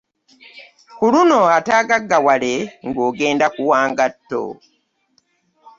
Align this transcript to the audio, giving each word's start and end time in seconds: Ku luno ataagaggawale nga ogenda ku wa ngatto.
Ku 0.97 1.05
luno 1.13 1.39
ataagaggawale 1.57 2.53
nga 2.87 3.01
ogenda 3.09 3.45
ku 3.55 3.61
wa 3.69 3.79
ngatto. 3.91 4.43